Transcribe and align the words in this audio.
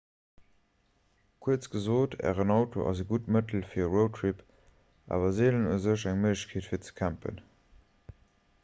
kuerz 1.47 1.67
gesot 1.73 2.15
ären 2.29 2.53
auto 2.55 2.85
ass 2.93 3.03
e 3.03 3.05
gutt 3.11 3.29
mëttel 3.35 3.67
fir 3.75 3.83
e 3.85 3.91
roadtrip 3.91 4.41
awer 5.15 5.35
seelen 5.41 5.71
u 5.75 5.77
sech 5.87 6.09
eng 6.13 6.19
méiglechkeet 6.25 6.73
fir 6.73 6.83
ze 6.89 6.99
campen 7.05 7.41